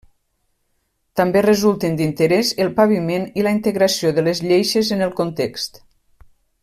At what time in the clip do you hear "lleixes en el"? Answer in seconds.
4.49-5.15